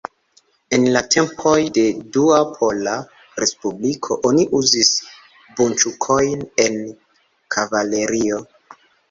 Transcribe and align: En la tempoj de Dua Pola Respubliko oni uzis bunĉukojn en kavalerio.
En 0.75 0.85
la 0.93 1.01
tempoj 1.15 1.51
de 1.75 1.83
Dua 2.15 2.39
Pola 2.53 2.95
Respubliko 3.43 4.17
oni 4.31 4.47
uzis 4.61 4.91
bunĉukojn 5.61 6.43
en 6.67 6.81
kavalerio. 7.59 8.43